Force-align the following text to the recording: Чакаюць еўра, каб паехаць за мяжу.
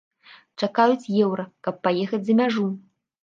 Чакаюць 0.63 1.11
еўра, 1.25 1.45
каб 1.67 1.75
паехаць 1.85 2.23
за 2.31 2.39
мяжу. 2.43 2.65